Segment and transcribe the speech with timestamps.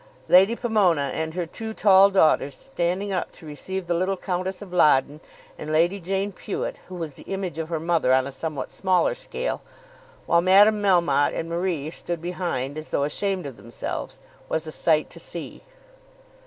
[0.27, 4.73] Lady Pomona and her two tall daughters standing up to receive the little Countess of
[4.73, 5.21] Loddon
[5.59, 9.13] and Lady Jane Pewet, who was the image of her mother on a somewhat smaller
[9.13, 9.61] scale,
[10.25, 15.07] while Madame Melmotte and Marie stood behind as though ashamed of themselves, was a sight
[15.11, 15.61] to see.